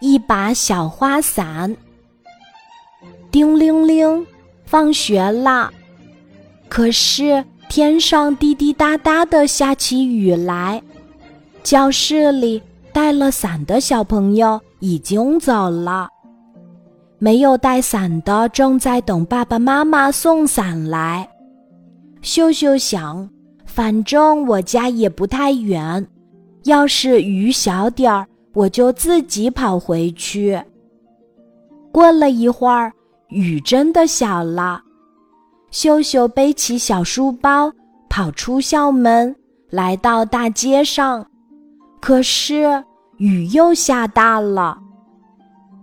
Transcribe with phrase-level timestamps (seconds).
[0.00, 1.76] 一把小花伞。
[3.30, 4.26] 叮铃铃，
[4.64, 5.70] 放学啦！
[6.68, 10.82] 可是天上滴滴答答的下起雨来，
[11.62, 12.60] 教室里
[12.92, 16.08] 带了伞的小朋友已经走了，
[17.18, 21.28] 没有带伞的正在等爸爸妈妈送伞来。
[22.22, 23.28] 秀秀想，
[23.64, 26.04] 反正我家也不太远，
[26.64, 30.60] 要是雨小点儿，我就自己跑回去。
[31.92, 32.92] 过了一会儿，
[33.28, 34.82] 雨真的小了。
[35.70, 37.72] 秀秀背起小书包，
[38.08, 39.34] 跑出校门，
[39.70, 41.24] 来到大街上。
[42.00, 42.82] 可是
[43.18, 44.78] 雨又下大了，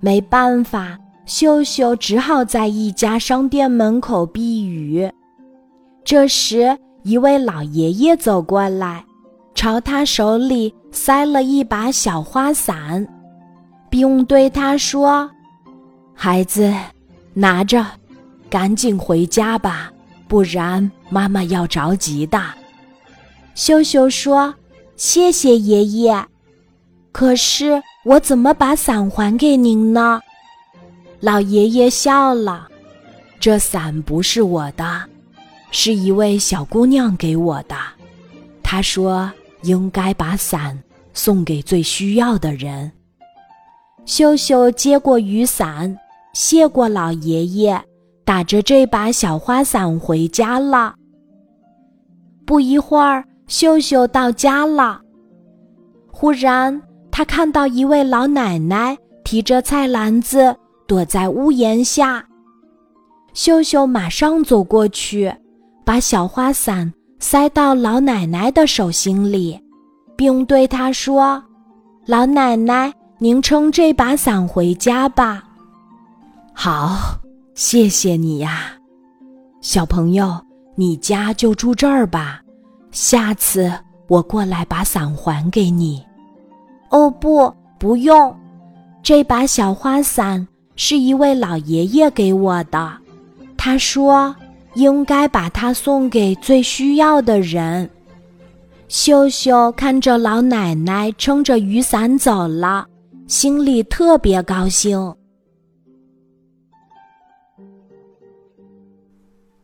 [0.00, 5.08] 没办法，秀秀只好在一家商店门口避雨。
[6.04, 9.04] 这时，一位老爷爷走过来，
[9.66, 13.04] 朝他手里塞了一把小花伞，
[13.90, 15.28] 并对他说
[16.14, 16.72] ：“孩子，
[17.34, 17.84] 拿着。”
[18.48, 19.92] 赶紧回家吧，
[20.28, 22.40] 不然妈妈要着急的。
[23.56, 24.54] 秀秀说
[24.94, 26.24] ：“谢谢爷爷。”
[27.10, 30.20] 可是我怎么把伞还给您呢？
[31.18, 32.68] 老爷爷笑了
[33.40, 35.02] ：“这伞不是我的，
[35.72, 37.74] 是一位小姑娘给我的。
[38.62, 39.28] 她说
[39.66, 40.78] 应该把伞
[41.12, 42.92] 送给最需要的人。”
[44.06, 45.98] 秀秀接过雨伞，
[46.32, 47.82] 谢过老爷爷。
[48.24, 50.96] 打着这把小花伞回家了。
[52.44, 55.00] 不一会儿，秀秀到家了。
[56.10, 60.56] 忽然，他看到一位老奶奶提着菜篮子
[60.88, 62.26] 躲在屋檐下。
[63.32, 65.32] 秀秀马上走过去，
[65.84, 66.92] 把小花伞
[67.28, 69.60] 塞到老奶奶的手心里，
[70.14, 71.42] 并对她说
[72.06, 75.42] ：“老奶奶，您撑这把伞回家吧。”
[76.54, 77.18] 好。
[77.56, 78.70] 谢谢你呀，
[79.60, 80.40] 小朋友，
[80.76, 82.40] 你家就住这儿吧。
[82.92, 83.72] 下次
[84.06, 86.00] 我过来把伞还给你。
[86.90, 88.32] 哦，不，不用，
[89.02, 92.92] 这把小花伞是一位老爷爷给我的，
[93.56, 94.32] 他说
[94.76, 97.88] 应该把它送给最需要的人。
[98.88, 102.86] 秀秀看着老奶奶撑着雨伞走了，
[103.26, 105.14] 心里特别高兴。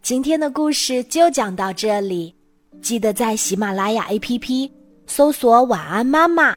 [0.00, 2.34] 今天的故事就讲到这里，
[2.82, 4.70] 记得在喜马拉雅 APP
[5.06, 6.54] 搜索“晚安妈妈”，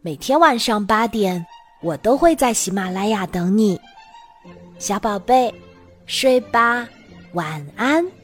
[0.00, 1.44] 每天晚上八点，
[1.82, 3.78] 我都会在喜马拉雅等你，
[4.78, 5.52] 小宝贝，
[6.06, 6.88] 睡吧，
[7.32, 8.19] 晚安。